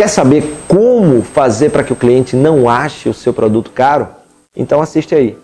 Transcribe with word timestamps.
Quer 0.00 0.08
saber 0.08 0.42
como 0.66 1.20
fazer 1.20 1.68
para 1.68 1.84
que 1.84 1.92
o 1.92 1.96
cliente 1.96 2.34
não 2.34 2.70
ache 2.70 3.06
o 3.06 3.12
seu 3.12 3.34
produto 3.34 3.70
caro? 3.70 4.08
Então 4.56 4.80
assiste 4.80 5.14
aí. 5.14 5.36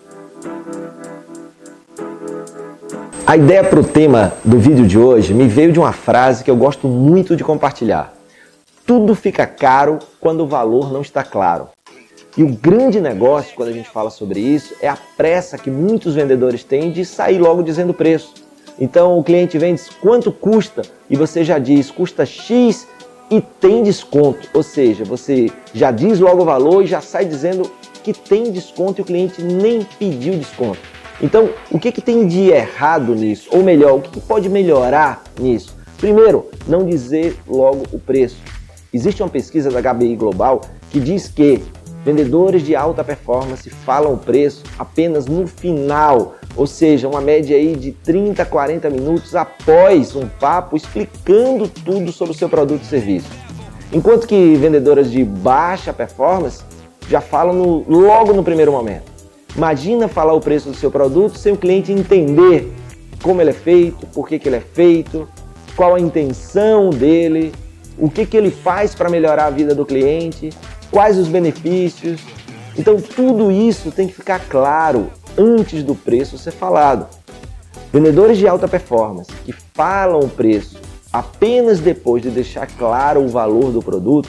A 3.23 3.37
ideia 3.37 3.63
para 3.63 3.79
o 3.79 3.83
tema 3.83 4.33
do 4.43 4.57
vídeo 4.57 4.87
de 4.87 4.97
hoje 4.97 5.31
me 5.31 5.47
veio 5.47 5.71
de 5.71 5.77
uma 5.77 5.93
frase 5.93 6.43
que 6.43 6.49
eu 6.49 6.55
gosto 6.55 6.87
muito 6.87 7.35
de 7.35 7.43
compartilhar. 7.43 8.15
Tudo 8.83 9.13
fica 9.13 9.45
caro 9.45 9.99
quando 10.19 10.41
o 10.41 10.47
valor 10.47 10.91
não 10.91 11.01
está 11.01 11.23
claro. 11.23 11.69
E 12.35 12.41
o 12.41 12.47
grande 12.47 12.99
negócio, 12.99 13.55
quando 13.55 13.69
a 13.69 13.73
gente 13.73 13.89
fala 13.89 14.09
sobre 14.09 14.39
isso, 14.39 14.73
é 14.81 14.87
a 14.89 14.97
pressa 15.15 15.59
que 15.59 15.69
muitos 15.69 16.15
vendedores 16.15 16.63
têm 16.63 16.89
de 16.91 17.05
sair 17.05 17.37
logo 17.37 17.61
dizendo 17.61 17.93
preço. 17.93 18.33
Então 18.79 19.19
o 19.19 19.23
cliente 19.23 19.59
vem 19.59 19.73
e 19.73 19.75
diz 19.75 19.89
quanto 20.01 20.31
custa 20.31 20.81
e 21.07 21.15
você 21.15 21.43
já 21.43 21.59
diz 21.59 21.91
custa 21.91 22.25
X 22.25 22.87
e 23.29 23.41
tem 23.41 23.83
desconto. 23.83 24.47
Ou 24.53 24.63
seja, 24.63 25.03
você 25.03 25.49
já 25.73 25.91
diz 25.91 26.19
logo 26.19 26.41
o 26.41 26.45
valor 26.45 26.83
e 26.83 26.87
já 26.87 27.01
sai 27.01 27.25
dizendo 27.25 27.69
que 28.03 28.13
tem 28.13 28.51
desconto 28.51 29.01
e 29.01 29.03
o 29.03 29.05
cliente 29.05 29.41
nem 29.41 29.83
pediu 29.99 30.37
desconto. 30.37 30.79
Então, 31.21 31.49
o 31.71 31.79
que, 31.79 31.91
que 31.91 32.01
tem 32.01 32.27
de 32.27 32.49
errado 32.49 33.15
nisso? 33.15 33.49
Ou 33.51 33.63
melhor, 33.63 33.95
o 33.95 34.01
que, 34.01 34.11
que 34.11 34.21
pode 34.21 34.47
melhorar 34.49 35.23
nisso? 35.39 35.75
Primeiro, 35.97 36.45
não 36.67 36.85
dizer 36.85 37.35
logo 37.47 37.83
o 37.91 37.99
preço. 37.99 38.37
Existe 38.93 39.21
uma 39.23 39.29
pesquisa 39.29 39.69
da 39.71 39.81
HBI 39.81 40.15
Global 40.15 40.61
que 40.91 40.99
diz 40.99 41.27
que 41.27 41.61
vendedores 42.07 42.63
de 42.63 42.73
alta 42.73 43.03
performance 43.03 43.69
falam 43.69 44.13
o 44.13 44.17
preço 44.17 44.63
apenas 44.79 45.25
no 45.25 45.45
final, 45.45 46.35
ou 46.55 46.65
seja, 46.65 47.05
uma 47.05 47.19
média 47.19 47.57
aí 47.57 47.75
de 47.75 47.91
30, 47.91 48.45
40 48.45 48.89
minutos 48.89 49.35
após 49.35 50.15
um 50.15 50.25
papo 50.25 50.77
explicando 50.77 51.67
tudo 51.67 52.13
sobre 52.13 52.33
o 52.33 52.37
seu 52.37 52.47
produto 52.47 52.83
e 52.83 52.85
serviço. 52.85 53.27
Enquanto 53.91 54.25
que 54.25 54.55
vendedoras 54.55 55.11
de 55.11 55.21
baixa 55.21 55.91
performance 55.91 56.63
já 57.09 57.19
falam 57.19 57.53
no, 57.53 57.83
logo 57.89 58.31
no 58.31 58.43
primeiro 58.43 58.71
momento. 58.71 59.11
Imagina 59.53 60.07
falar 60.07 60.31
o 60.31 60.39
preço 60.39 60.69
do 60.69 60.77
seu 60.77 60.89
produto 60.89 61.37
sem 61.37 61.51
o 61.51 61.57
cliente 61.57 61.91
entender 61.91 62.71
como 63.21 63.41
ele 63.41 63.49
é 63.49 63.53
feito, 63.53 64.07
por 64.07 64.29
que, 64.29 64.39
que 64.39 64.47
ele 64.47 64.55
é 64.55 64.61
feito, 64.61 65.27
qual 65.75 65.95
a 65.95 65.99
intenção 65.99 66.89
dele, 66.89 67.51
o 67.97 68.09
que, 68.09 68.25
que 68.25 68.37
ele 68.37 68.51
faz 68.51 68.95
para 68.95 69.09
melhorar 69.09 69.47
a 69.47 69.49
vida 69.49 69.75
do 69.75 69.85
cliente, 69.85 70.51
quais 70.97 71.17
os 71.19 71.27
benefícios. 71.27 72.19
Então 72.75 72.99
tudo 72.99 73.51
isso 73.51 73.91
tem 73.91 74.07
que 74.07 74.15
ficar 74.15 74.39
claro 74.49 75.11
antes 75.37 75.83
do 75.83 75.93
preço 75.93 76.39
ser 76.39 76.49
falado. 76.49 77.05
Vendedores 77.93 78.39
de 78.39 78.47
alta 78.47 78.67
performance 78.67 79.31
que 79.45 79.53
falam 79.75 80.21
o 80.21 80.27
preço 80.27 80.79
apenas 81.13 81.79
depois 81.79 82.23
de 82.23 82.31
deixar 82.31 82.65
claro 82.65 83.21
o 83.21 83.27
valor 83.27 83.71
do 83.71 83.79
produto 83.79 84.27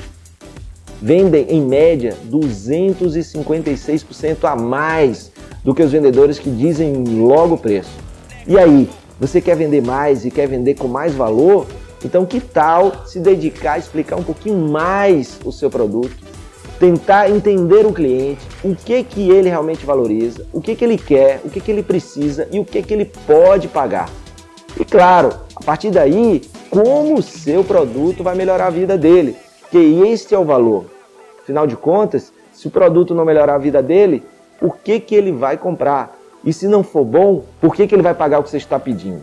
vendem 1.01 1.47
em 1.49 1.63
média 1.63 2.15
256% 2.31 4.45
a 4.45 4.55
mais 4.55 5.33
do 5.65 5.75
que 5.75 5.83
os 5.83 5.91
vendedores 5.91 6.39
que 6.39 6.51
dizem 6.51 7.03
logo 7.03 7.55
o 7.55 7.59
preço. 7.59 7.97
E 8.47 8.59
aí, 8.59 8.91
você 9.19 9.41
quer 9.41 9.57
vender 9.57 9.81
mais 9.81 10.27
e 10.27 10.31
quer 10.31 10.47
vender 10.47 10.75
com 10.75 10.87
mais 10.87 11.15
valor? 11.15 11.67
Então, 12.05 12.27
que 12.27 12.41
tal 12.41 13.07
se 13.07 13.19
dedicar 13.21 13.73
a 13.73 13.79
explicar 13.79 14.17
um 14.17 14.23
pouquinho 14.23 14.69
mais 14.69 15.39
o 15.47 15.51
seu 15.51 15.71
produto, 15.71 16.28
tentar 16.79 17.31
entender 17.31 17.85
o 17.85 17.93
cliente, 17.93 18.47
o 18.63 18.75
que 18.75 19.03
que 19.03 19.31
ele 19.31 19.49
realmente 19.49 19.85
valoriza, 19.85 20.47
o 20.53 20.61
que 20.61 20.77
que 20.77 20.85
ele 20.85 20.97
quer, 20.97 21.41
o 21.45 21.51
que 21.51 21.61
que 21.61 21.71
ele 21.71 21.83
precisa 21.83 22.47
e 22.53 22.61
o 22.61 22.65
que 22.65 22.83
que 22.83 22.95
ele 22.95 23.05
pode 23.27 23.69
pagar. 23.69 24.09
E 24.79 24.85
claro, 24.85 25.31
a 25.57 25.65
partir 25.65 25.91
daí, 25.91 26.43
como 26.71 27.19
o 27.19 27.23
seu 27.23 27.65
produto 27.65 28.23
vai 28.23 28.37
melhorar 28.37 28.67
a 28.67 28.71
vida 28.71 28.97
dele 28.97 29.37
que 29.71 29.79
este 30.07 30.35
é 30.35 30.39
o 30.39 30.45
valor. 30.45 30.85
Afinal 31.43 31.67
de 31.67 31.77
contas, 31.77 32.33
se 32.53 32.69
o 32.69 32.71
produto 32.71 33.15
não 33.15 33.25
melhorar 33.25 33.57
a 33.57 33.59
vida 33.59 33.83
dele, 33.83 34.23
por 34.61 34.79
que, 34.79 35.01
que 35.01 35.15
ele 35.15 35.33
vai 35.33 35.57
comprar? 35.57 36.17
E 36.45 36.53
se 36.53 36.69
não 36.69 36.83
for 36.83 37.05
bom, 37.05 37.45
por 37.61 37.75
que, 37.75 37.87
que 37.87 37.95
ele 37.95 38.03
vai 38.03 38.15
pagar 38.15 38.39
o 38.39 38.43
que 38.43 38.51
você 38.51 38.57
está 38.57 38.79
pedindo? 38.79 39.23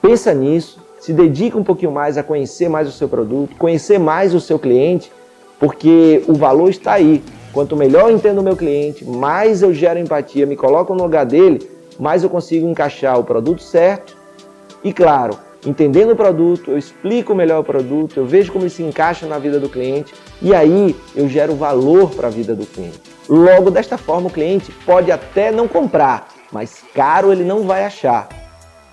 Pensa 0.00 0.32
nisso, 0.32 0.80
se 1.00 1.12
dedica 1.12 1.58
um 1.58 1.64
pouquinho 1.64 1.92
mais 1.92 2.16
a 2.16 2.22
conhecer 2.22 2.68
mais 2.68 2.88
o 2.88 2.92
seu 2.92 3.08
produto, 3.08 3.56
conhecer 3.56 3.98
mais 3.98 4.34
o 4.34 4.40
seu 4.40 4.58
cliente, 4.58 5.12
porque 5.58 6.22
o 6.26 6.34
valor 6.34 6.68
está 6.68 6.92
aí. 6.92 7.22
Quanto 7.52 7.76
melhor 7.76 8.10
eu 8.10 8.16
entendo 8.16 8.38
o 8.38 8.42
meu 8.42 8.56
cliente, 8.56 9.04
mais 9.04 9.62
eu 9.62 9.72
gero 9.72 9.98
empatia, 9.98 10.46
me 10.46 10.56
coloco 10.56 10.94
no 10.94 11.02
lugar 11.02 11.24
dele, 11.24 11.68
mais 11.98 12.22
eu 12.22 12.30
consigo 12.30 12.68
encaixar 12.68 13.18
o 13.18 13.24
produto 13.24 13.62
certo 13.62 14.16
e, 14.84 14.92
claro, 14.92 15.36
entendendo 15.66 16.12
o 16.12 16.16
produto, 16.16 16.70
eu 16.70 16.78
explico 16.78 17.34
melhor 17.34 17.60
o 17.60 17.64
produto, 17.64 18.18
eu 18.18 18.26
vejo 18.26 18.52
como 18.52 18.64
ele 18.64 18.70
se 18.70 18.82
encaixa 18.82 19.26
na 19.26 19.38
vida 19.38 19.58
do 19.58 19.68
cliente 19.68 20.14
e 20.40 20.54
aí 20.54 20.94
eu 21.16 21.28
gero 21.28 21.54
valor 21.54 22.10
para 22.10 22.28
a 22.28 22.30
vida 22.30 22.54
do 22.54 22.64
cliente. 22.64 23.00
Logo, 23.28 23.70
desta 23.70 23.98
forma, 23.98 24.28
o 24.28 24.32
cliente 24.32 24.70
pode 24.86 25.10
até 25.10 25.50
não 25.50 25.66
comprar, 25.66 26.28
mas 26.52 26.82
caro 26.94 27.32
ele 27.32 27.44
não 27.44 27.64
vai 27.64 27.84
achar. 27.84 28.28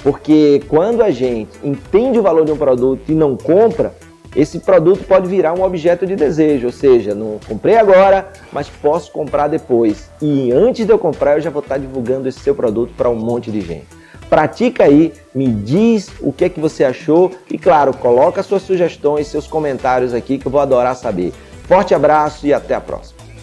Porque 0.04 0.62
quando 0.68 1.02
a 1.02 1.10
gente 1.10 1.52
entende 1.64 2.20
o 2.20 2.22
valor 2.22 2.46
de 2.46 2.52
um 2.52 2.58
produto 2.58 3.02
e 3.08 3.16
não 3.16 3.38
compra, 3.38 3.94
esse 4.36 4.60
produto 4.60 5.04
pode 5.06 5.28
virar 5.28 5.54
um 5.54 5.64
objeto 5.64 6.06
de 6.06 6.16
desejo, 6.16 6.68
ou 6.68 6.74
seja, 6.74 7.16
não 7.16 7.40
comprei 7.48 7.78
agora, 7.78 8.28
mas 8.52 8.70
posso 8.70 9.12
comprar 9.12 9.48
depois. 9.48 10.10
E 10.22 10.52
antes 10.52 10.86
de 10.86 10.92
eu 10.92 11.00
comprar, 11.00 11.38
eu 11.38 11.42
já 11.42 11.50
vou 11.50 11.62
estar 11.62 11.78
divulgando 11.78 12.28
esse 12.28 12.40
seu 12.40 12.54
produto 12.54 12.94
para 12.98 13.10
um 13.10 13.16
monte 13.16 13.50
de 13.50 13.62
gente. 13.62 13.88
Pratica 14.30 14.84
aí, 14.84 15.14
me 15.34 15.48
diz 15.48 16.10
o 16.20 16.34
que 16.34 16.46
é 16.46 16.50
que 16.50 16.60
você 16.60 16.84
achou 16.84 17.32
e 17.50 17.58
claro, 17.58 17.96
coloca 17.96 18.44
suas 18.44 18.64
sugestões, 18.64 19.28
seus 19.28 19.48
comentários 19.48 20.14
aqui 20.14 20.38
que 20.38 20.48
eu 20.48 20.52
vou 20.52 20.62
adorar 20.62 20.96
saber. 20.96 21.32
Forte 21.68 21.94
abraço 21.94 22.46
e 22.46 22.54
até 22.54 22.74
a 22.76 22.82
próxima. 22.82 23.15